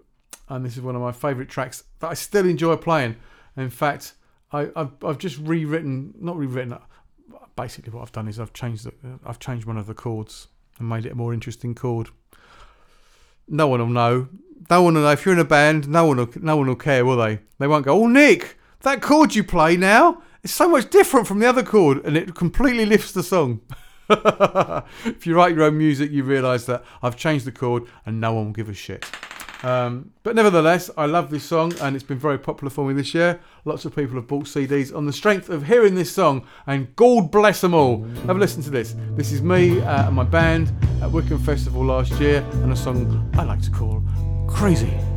[0.48, 3.16] and this is one of my favourite tracks that I still enjoy playing.
[3.56, 4.14] In fact,
[4.52, 6.78] I, I've, I've just rewritten, not rewritten.
[7.56, 8.92] Basically, what I've done is I've changed the,
[9.26, 10.48] I've changed one of the chords
[10.78, 12.08] and made it a more interesting chord.
[13.48, 14.28] No one will know.
[14.70, 15.10] No one will know.
[15.10, 17.40] If you're in a band, no one will, no one will care, will they?
[17.58, 21.38] They won't go, "Oh, Nick, that chord you play now is so much different from
[21.38, 23.60] the other chord," and it completely lifts the song.
[24.10, 28.32] if you write your own music, you realise that I've changed the chord, and no
[28.32, 29.04] one will give a shit.
[29.62, 33.12] Um, but nevertheless, I love this song and it's been very popular for me this
[33.14, 33.40] year.
[33.64, 37.30] Lots of people have bought CDs on the strength of hearing this song, and God
[37.30, 38.04] bless them all.
[38.26, 38.94] Have a listen to this.
[39.10, 43.30] This is me uh, and my band at Wickham Festival last year, and a song
[43.36, 44.02] I like to call
[44.48, 45.07] Crazy.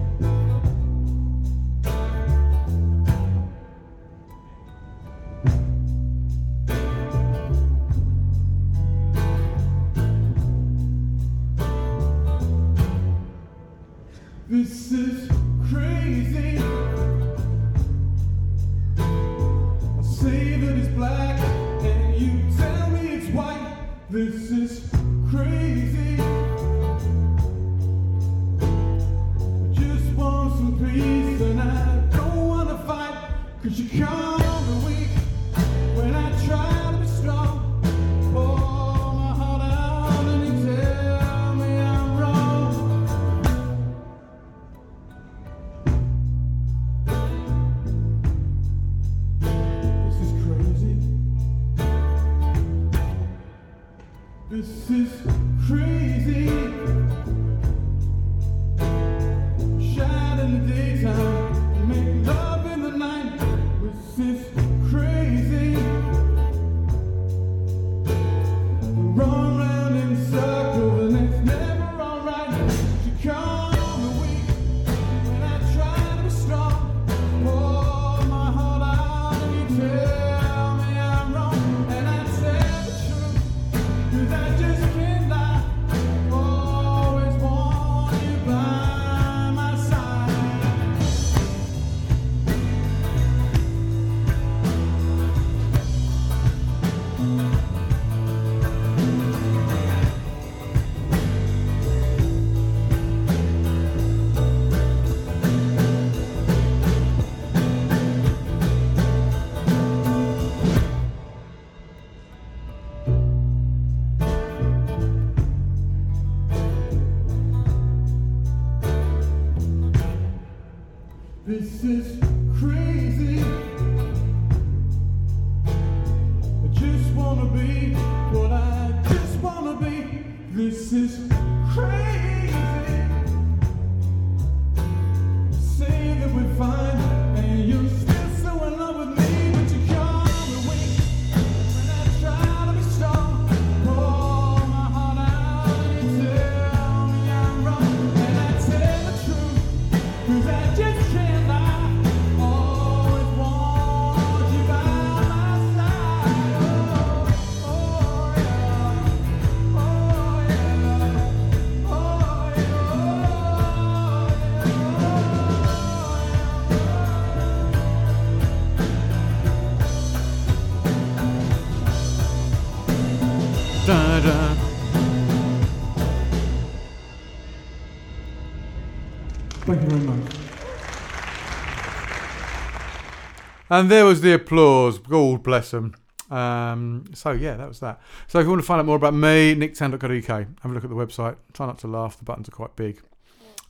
[183.72, 185.00] And there was the applause.
[185.00, 185.96] God bless them.
[186.30, 188.02] Um, so yeah, that was that.
[188.28, 190.90] So if you want to find out more about me, nicktann.co.uk, have a look at
[190.90, 191.38] the website.
[191.54, 192.18] Try not to laugh.
[192.18, 193.02] The buttons are quite big.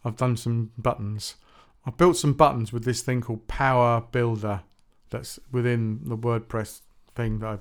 [0.03, 1.35] I've done some buttons.
[1.85, 4.61] I built some buttons with this thing called Power Builder.
[5.11, 6.81] That's within the WordPress
[7.13, 7.57] thing that I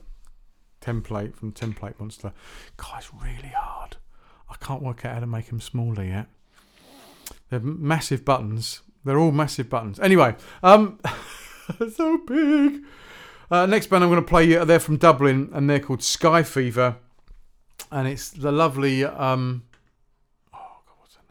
[0.81, 2.33] template from Template Monster.
[2.97, 3.99] It's really hard.
[4.49, 6.27] I can't work out how to make them smaller yet.
[7.51, 8.81] They're massive buttons.
[9.05, 10.01] They're all massive buttons.
[10.01, 10.99] Anyway, um,
[11.95, 12.83] so big.
[13.51, 16.43] Uh, next band I'm going to play you, they're from Dublin and they're called Sky
[16.43, 16.97] Fever.
[17.91, 19.05] And it's the lovely.
[19.05, 19.65] Um,
[20.55, 21.23] oh, God, what's her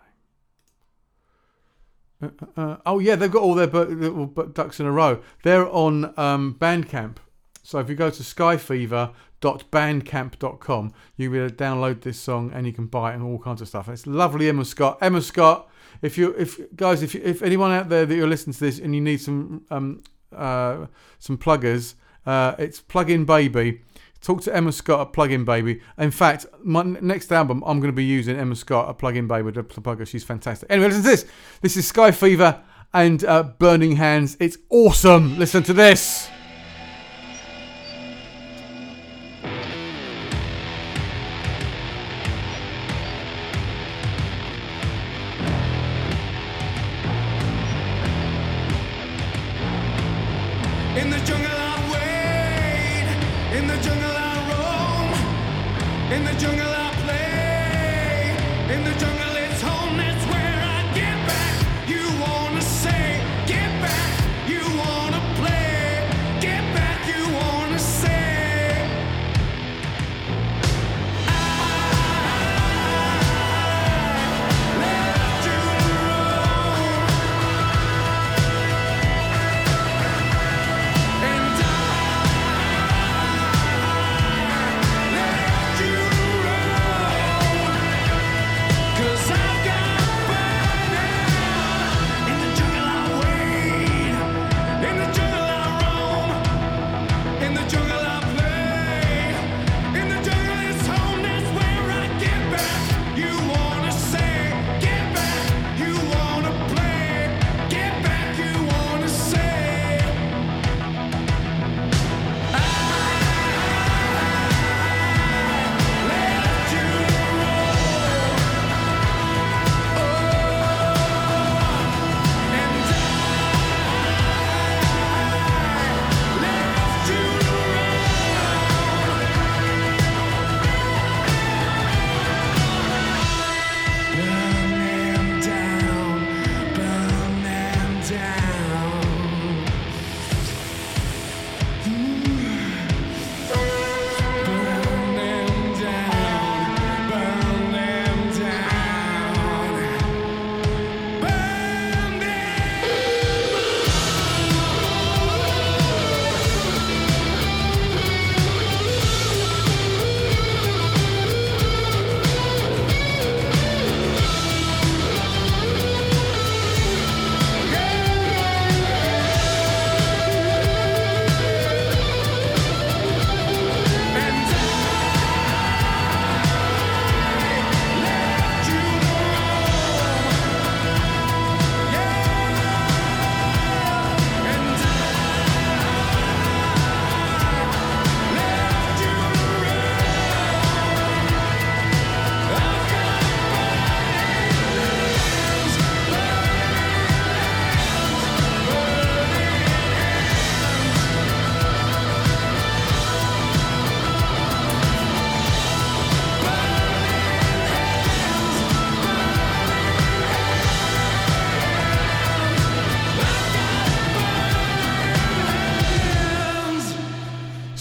[2.22, 2.34] name?
[2.58, 5.22] Uh, uh, uh, oh, yeah, they've got all their little ducks in a row.
[5.44, 7.16] They're on um, Bandcamp.
[7.64, 12.74] So if you go to skyfever.bandcamp.com, you'll be able to download this song and you
[12.74, 13.88] can buy it and all kinds of stuff.
[13.88, 14.98] It's lovely, Emma Scott.
[15.02, 15.70] Emma Scott,
[16.02, 18.94] if you, if guys, if if anyone out there that you're listening to this and
[18.96, 20.02] you need some um
[20.36, 20.88] uh
[21.20, 23.82] some pluggers, uh, it's Plugin Baby.
[24.22, 25.82] Talk to Emma Scott at Plugin Baby.
[25.98, 29.54] In fact, my next album, I'm going to be using Emma Scott at Plugin Baby
[29.54, 30.06] to plug her.
[30.06, 30.70] She's fantastic.
[30.70, 31.26] Anyway, listen to this.
[31.62, 32.62] This is Sky Fever
[32.94, 34.36] and uh, Burning Hands.
[34.40, 35.40] It's awesome.
[35.40, 36.30] Listen to this.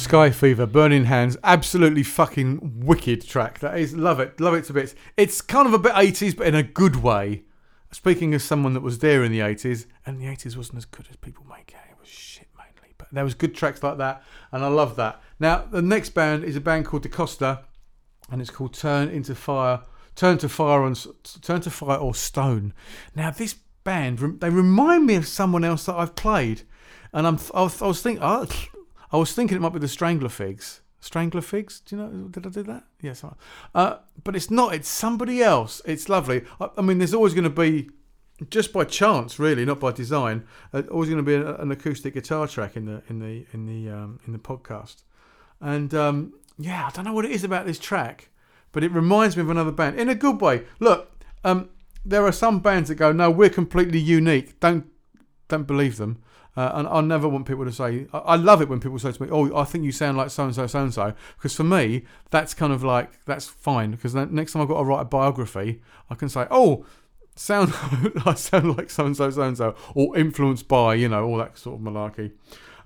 [0.08, 3.58] Sky Fever, Burning Hands, absolutely fucking wicked track.
[3.58, 4.94] That is, love it, love it to bits.
[5.18, 7.42] It's kind of a bit 80s, but in a good way.
[7.92, 11.08] Speaking as someone that was there in the 80s, and the 80s wasn't as good
[11.10, 11.90] as people make it.
[11.90, 15.20] It was shit mainly, but there was good tracks like that, and I love that.
[15.38, 17.64] Now, the next band is a band called Da Costa,
[18.30, 19.82] and it's called Turn into Fire,
[20.16, 20.96] Turn to Fire on
[21.42, 22.72] Turn to Fire or Stone.
[23.14, 26.62] Now, this band, they remind me of someone else that I've played,
[27.12, 28.46] and I'm, I was, I was thinking, oh,
[29.10, 30.80] I was thinking it might be the Strangler Figs.
[31.00, 31.80] Strangler Figs?
[31.80, 32.28] Do you know?
[32.28, 32.84] Did I do that?
[33.00, 33.24] Yes.
[33.74, 34.74] Uh, but it's not.
[34.74, 35.80] It's somebody else.
[35.84, 36.44] It's lovely.
[36.60, 37.90] I, I mean, there's always going to be,
[38.50, 42.14] just by chance, really, not by design, uh, always going to be an, an acoustic
[42.14, 45.02] guitar track in the in the in the um, in the podcast.
[45.60, 48.30] And um, yeah, I don't know what it is about this track,
[48.72, 50.64] but it reminds me of another band in a good way.
[50.80, 51.70] Look, um,
[52.04, 54.86] there are some bands that go, "No, we're completely unique." Don't
[55.46, 56.22] don't believe them.
[56.58, 58.08] Uh, and I never want people to say.
[58.12, 60.28] I, I love it when people say to me, "Oh, I think you sound like
[60.30, 63.92] so and so, so and so," because for me, that's kind of like that's fine.
[63.92, 65.80] Because next time I've got to write a biography,
[66.10, 66.84] I can say, "Oh,
[67.36, 67.72] sound
[68.26, 71.36] I sound like so and so, so and so," or influenced by, you know, all
[71.36, 72.32] that sort of malarkey.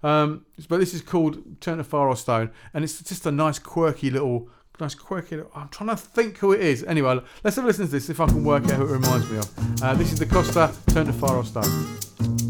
[0.02, 3.58] Um, but this is called Turn to Fire or Stone, and it's just a nice,
[3.58, 4.50] quirky little,
[4.80, 5.36] nice, quirky.
[5.36, 6.84] Little, I'm trying to think who it is.
[6.84, 8.10] Anyway, let's have a listen to this.
[8.10, 9.82] If I can work out who it reminds me of.
[9.82, 12.41] Uh, this is the Costa Turn to Fire or Stone.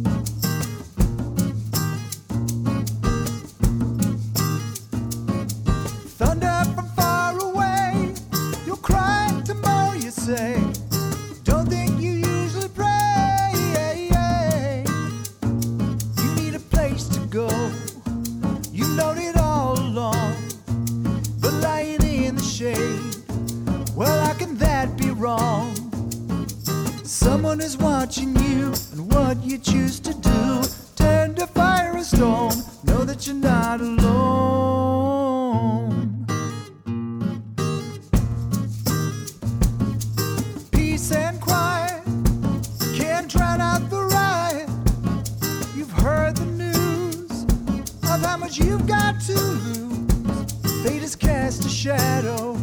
[48.59, 50.83] You've got to lose.
[50.83, 52.55] Fate has cast a shadow,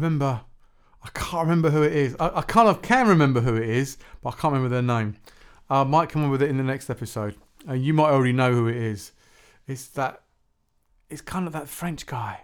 [0.00, 0.42] remember.
[1.02, 2.16] I can't remember who it is.
[2.20, 5.16] I, I kind of can remember who it is, but I can't remember their name.
[5.68, 7.36] I might come up with it in the next episode.
[7.68, 9.12] Uh, you might already know who it is.
[9.66, 10.22] It's that.
[11.08, 12.42] It's kind of that French guy.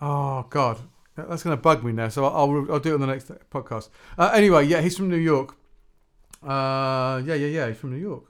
[0.00, 0.78] Oh God,
[1.16, 2.08] that's going to bug me now.
[2.08, 3.88] So I'll, I'll I'll do it on the next podcast.
[4.18, 5.56] Uh, anyway, yeah, he's from New York.
[6.42, 8.24] Uh, yeah, yeah, yeah, he's from New York.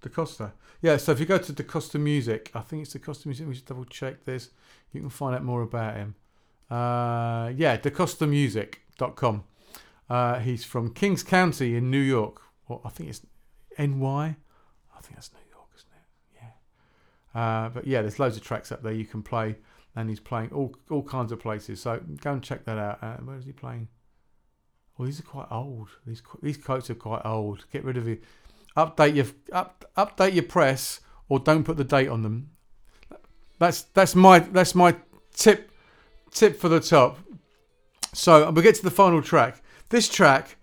[0.00, 0.52] DaCosta.
[0.82, 3.46] Yeah, so if you go to DaCosta Music, I think it's DaCosta Music.
[3.46, 4.50] We should double check this.
[4.92, 6.14] You can find out more about him.
[6.70, 9.44] Uh, yeah, DaCostaMusic.com.
[10.08, 12.42] Uh, he's from Kings County in New York.
[12.68, 13.22] Or I think it's
[13.78, 14.36] NY.
[14.96, 16.50] I think that's New York, isn't it?
[17.34, 17.40] Yeah.
[17.40, 19.56] Uh, but yeah, there's loads of tracks up there you can play,
[19.94, 21.80] and he's playing all all kinds of places.
[21.80, 23.02] So go and check that out.
[23.02, 23.88] Uh, where is he playing?
[24.96, 25.88] Well, these are quite old.
[26.06, 27.66] These these quotes are quite old.
[27.72, 28.24] Get rid of it.
[28.76, 32.50] Update your up, update your press, or don't put the date on them.
[33.58, 34.96] That's that's my that's my
[35.32, 35.70] tip
[36.30, 37.18] tip for the top.
[38.12, 39.62] So we get to the final track.
[39.88, 40.56] This track,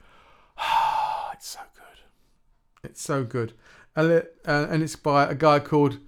[1.34, 2.90] it's so good.
[2.90, 3.54] It's so good,
[3.96, 6.00] uh, and it's by a guy called.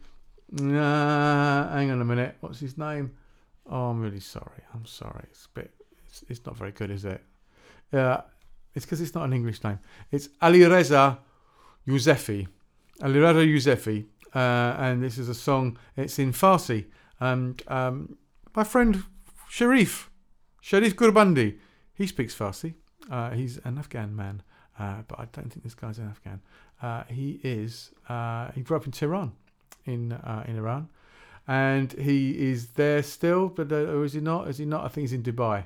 [0.53, 2.36] Uh, hang on a minute.
[2.39, 3.12] What's his name?
[3.70, 4.62] Oh, I'm really sorry.
[4.74, 5.26] I'm sorry.
[5.32, 5.74] It's a bit.
[6.08, 7.22] It's, it's not very good, is it?
[7.91, 8.22] Uh,
[8.74, 9.80] it's because it's not an English name.
[10.12, 11.18] It's Alireza
[11.88, 12.47] Yousefi.
[13.01, 14.06] Alireza Yousefi.
[14.34, 15.78] Uh, and this is a song.
[15.95, 16.86] It's in Farsi.
[17.20, 18.18] And um,
[18.56, 19.03] my friend
[19.56, 20.10] Sharif,
[20.60, 21.58] Sharif Gurbandi,
[21.93, 22.74] he speaks Farsi.
[23.10, 24.43] Uh, he's an Afghan man,
[24.78, 26.41] uh, but I don't think this guy's an Afghan.
[26.82, 27.91] Uh, he is.
[28.10, 29.32] Uh, he grew up in Tehran,
[29.86, 30.89] in uh, in Iran,
[31.47, 33.47] and he is there still.
[33.47, 34.49] But uh, or is he not?
[34.49, 34.84] Is he not?
[34.84, 35.64] I think he's in Dubai.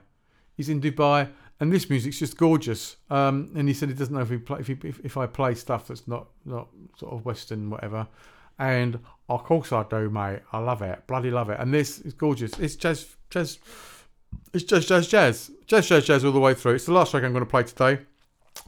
[0.55, 1.27] He's in Dubai,
[1.59, 2.97] and this music's just gorgeous.
[3.09, 5.25] Um, and he said he doesn't know if he play, if, he, if if I
[5.25, 8.07] play stuff that's not not sort of Western whatever.
[8.59, 10.41] And of course I do, mate.
[10.51, 11.59] I love it, bloody love it.
[11.59, 12.59] And this is gorgeous.
[12.59, 13.59] It's jazz, jazz.
[14.53, 16.73] It's jazz, jazz, jazz, jazz, jazz, jazz all the way through.
[16.73, 17.99] It's the last track I'm going to play today.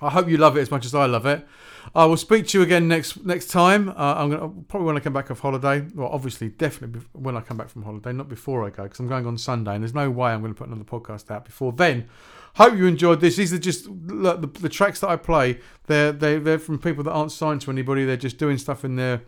[0.01, 1.45] I hope you love it as much as I love it.
[1.93, 3.89] I will speak to you again next next time.
[3.89, 5.85] Uh, I'm going to probably when I come back off holiday.
[5.93, 9.07] Well, obviously, definitely when I come back from holiday, not before I go, because I'm
[9.07, 11.73] going on Sunday, and there's no way I'm going to put another podcast out before
[11.73, 12.07] then.
[12.55, 13.35] Hope you enjoyed this.
[13.35, 15.59] These are just look, the, the tracks that I play.
[15.87, 18.05] They're they they're from people that aren't signed to anybody.
[18.05, 19.21] They're just doing stuff in their.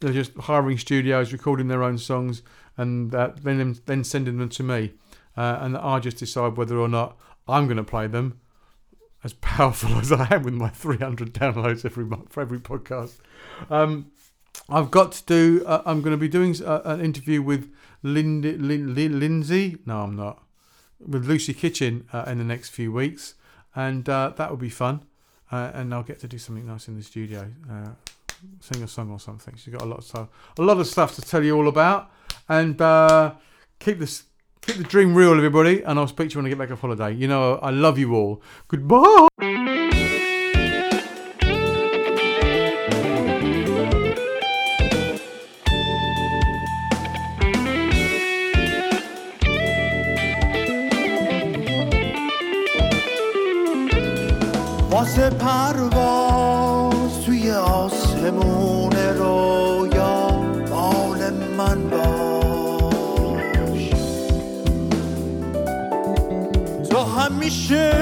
[0.00, 2.42] They're just hiring studios, recording their own songs,
[2.76, 4.92] and then then sending them to me,
[5.36, 7.16] uh, and I just decide whether or not
[7.46, 8.40] I'm going to play them
[9.22, 13.18] as powerful as I am with my 300 downloads every month for every podcast.
[13.70, 14.12] Um,
[14.68, 15.64] I've got to do.
[15.66, 17.72] Uh, I'm going to be doing uh, an interview with
[18.02, 19.78] Lindy, Lin, Lin, Lindsay.
[19.86, 20.42] No, I'm not.
[21.00, 23.34] With Lucy Kitchen uh, in the next few weeks,
[23.74, 25.00] and uh, that will be fun.
[25.50, 27.50] and I'll get to do something nice in the studio,
[28.60, 29.54] sing a song or something.
[29.56, 32.10] She's got a lot of stuff, a lot of stuff to tell you all about,
[32.48, 33.34] and uh,
[33.78, 34.24] keep this.
[34.62, 36.80] Keep the dream real, everybody, and I'll speak to you when I get back off
[36.80, 37.12] holiday.
[37.12, 38.40] You know, I love you all.
[38.66, 39.73] Goodbye.
[67.44, 67.92] همیشه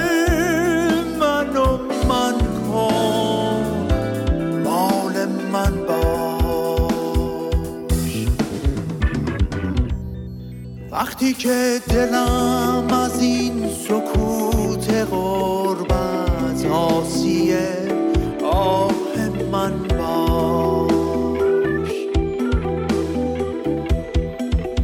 [1.20, 1.78] منو
[2.08, 2.38] من
[2.72, 3.88] کن
[4.64, 6.92] بال من باش.
[10.90, 17.68] وقتی که دلم از این سکوت غربت آسیه
[18.52, 18.92] آه
[19.52, 21.92] من باش.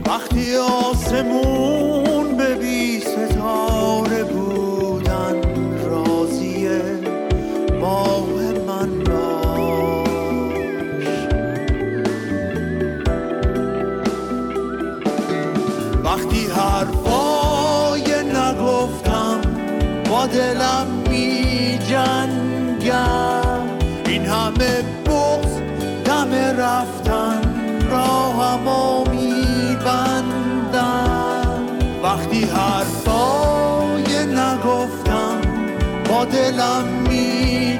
[0.06, 1.57] وقتی آسمون
[36.32, 37.78] دلم می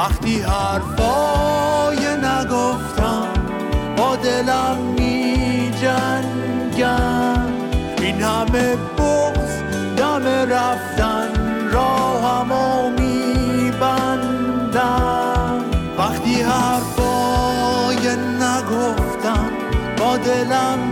[0.00, 3.28] وقتی حرفای نگفتم
[3.96, 7.44] با دلم می جنگم
[8.00, 9.62] این همه بغز
[9.96, 11.28] دم رفتن
[11.72, 15.64] راهمو می بندم.
[15.98, 19.50] وقتی حرفای نگفتم
[19.98, 20.89] با دلم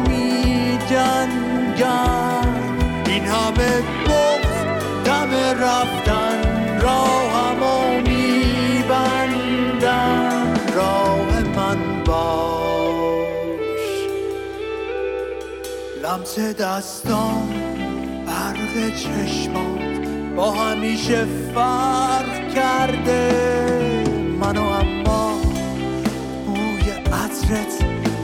[5.61, 13.29] رفتن راهمو می بندم راه من باش.
[16.03, 17.49] لمس دستام
[18.27, 23.33] برق چشمات با همیشه فرق کرده.
[24.41, 25.41] منو اما
[26.47, 27.79] بوی عطرت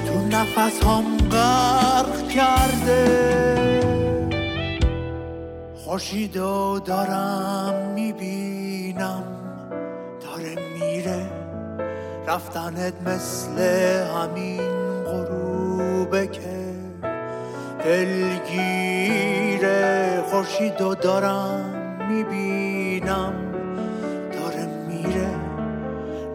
[0.07, 4.04] تو نفس هم غرق کرده.
[5.95, 9.25] خورشیدو دارم می‌بینم
[10.21, 11.31] داره میره.
[12.27, 13.59] رفتنت مثل
[14.03, 14.61] همین
[15.05, 16.75] غروبه که
[17.85, 19.03] دلگیره
[20.31, 21.61] خورشیدو دارم
[22.11, 23.35] می‌بینم.
[24.33, 25.31] داره میره.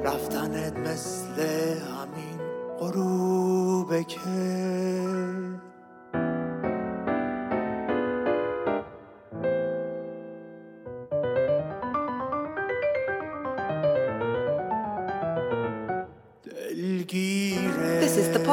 [0.03, 1.41] رفتنت مثل
[1.79, 2.39] همین
[2.79, 4.19] غروبه که